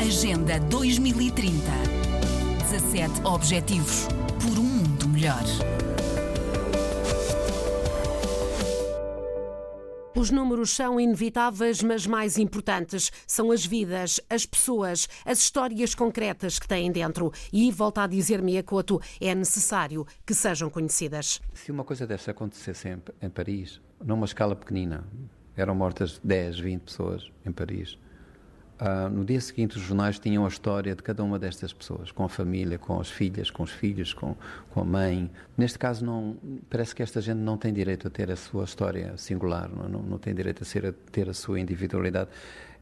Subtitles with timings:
[0.00, 1.58] Agenda 2030.
[2.70, 4.06] 17 Objetivos
[4.40, 5.42] por um mundo melhor.
[10.16, 16.60] Os números são inevitáveis, mas mais importantes são as vidas, as pessoas, as histórias concretas
[16.60, 17.32] que têm dentro.
[17.52, 21.40] E, volta a dizer-me a Couto, é necessário que sejam conhecidas.
[21.54, 25.04] Se uma coisa dessa acontecesse em, em Paris, numa escala pequenina,
[25.56, 27.98] eram mortas 10, 20 pessoas em Paris.
[28.80, 32.24] Uh, no dia seguinte, os jornais tinham a história de cada uma destas pessoas, com
[32.24, 34.36] a família, com as filhas, com os filhos, com,
[34.70, 35.28] com a mãe.
[35.56, 36.36] Neste caso, não,
[36.70, 40.02] parece que esta gente não tem direito a ter a sua história singular, não, não,
[40.02, 42.30] não tem direito a, ser, a ter a sua individualidade.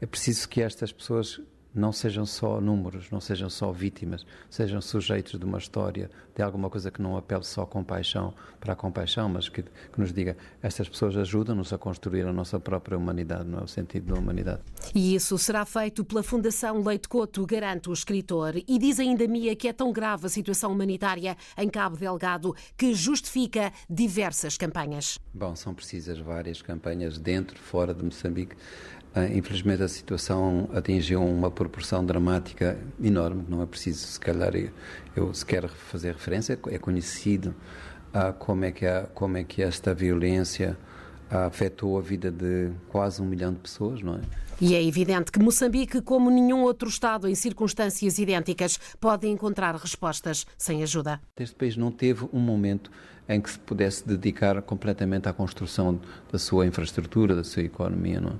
[0.00, 1.42] É preciso que estas pessoas
[1.74, 6.68] não sejam só números, não sejam só vítimas, sejam sujeitos de uma história, de alguma
[6.68, 10.36] coisa que não apele só com paixão para a compaixão, mas que, que nos diga
[10.62, 14.60] estas pessoas ajudam-nos a construir a nossa própria humanidade, não é o sentido da humanidade.
[14.94, 18.56] E isso será feito pela Fundação Leite Couto, garante o escritor.
[18.68, 22.92] E diz ainda Mia que é tão grave a situação humanitária em Cabo Delgado que
[22.92, 25.18] justifica diversas campanhas.
[25.32, 28.54] Bom, são precisas várias campanhas dentro, fora de Moçambique.
[29.14, 34.52] Ah, infelizmente a situação atingiu uma proporção dramática enorme, não é preciso se calhar
[35.14, 37.54] eu sequer fazer referência, é conhecido
[38.14, 40.78] uh, como, é que a, como é que esta violência
[41.32, 44.20] afetou a vida de quase um milhão de pessoas, não é?
[44.60, 50.46] E é evidente que Moçambique, como nenhum outro Estado em circunstâncias idênticas, pode encontrar respostas
[50.56, 51.20] sem ajuda.
[51.36, 52.90] Este país não teve um momento
[53.28, 55.98] em que se pudesse dedicar completamente à construção
[56.30, 58.34] da sua infraestrutura, da sua economia, não é?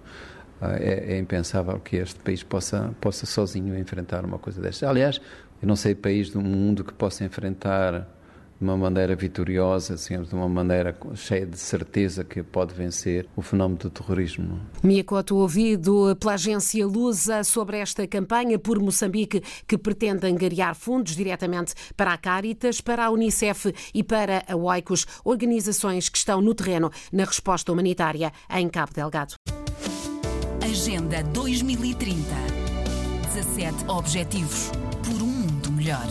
[0.65, 4.89] Ah, é, é, impensável que este país possa, possa sozinho enfrentar uma coisa destas.
[4.89, 5.21] Aliás,
[5.61, 8.07] eu não sei país do mundo que possa enfrentar
[8.63, 13.43] de uma maneira vitoriosa, assim, de uma maneira cheia de certeza que pode vencer o
[13.43, 14.61] fenómeno do terrorismo.
[14.85, 21.75] Miyakoto, ouvido pela agência Lusa sobre esta campanha por Moçambique que pretende angariar fundos diretamente
[21.97, 26.89] para a Caritas, para a Unicef e para a OICOS, organizações que estão no terreno
[27.13, 29.35] na resposta humanitária em Cabo Delgado.
[30.63, 32.17] Agenda 2030.
[33.35, 34.71] 17 Objetivos
[35.03, 36.07] por um mundo melhor.